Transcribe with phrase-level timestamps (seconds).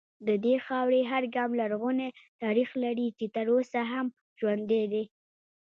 [0.27, 2.09] د دې خاورې هر ګام لرغونی
[2.43, 4.05] تاریخ لري چې تر اوسه هم
[4.39, 5.03] ژوندی دی